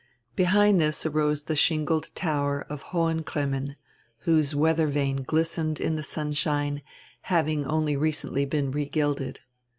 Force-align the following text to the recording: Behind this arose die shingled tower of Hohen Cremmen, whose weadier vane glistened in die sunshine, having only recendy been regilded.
Behind 0.35 0.81
this 0.81 1.05
arose 1.05 1.43
die 1.43 1.53
shingled 1.53 2.09
tower 2.15 2.65
of 2.71 2.81
Hohen 2.89 3.21
Cremmen, 3.21 3.75
whose 4.21 4.55
weadier 4.55 4.87
vane 4.87 5.17
glistened 5.21 5.79
in 5.79 5.95
die 5.95 6.01
sunshine, 6.01 6.81
having 7.29 7.67
only 7.67 7.95
recendy 7.95 8.45
been 8.49 8.71
regilded. 8.71 9.41